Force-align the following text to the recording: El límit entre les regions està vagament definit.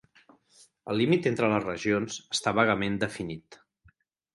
El 0.93 0.97
límit 1.01 1.29
entre 1.33 1.51
les 1.53 1.63
regions 1.67 2.19
està 2.39 2.59
vagament 2.63 3.01
definit. 3.09 3.65